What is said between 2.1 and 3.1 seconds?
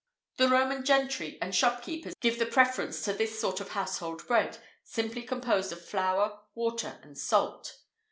give the preference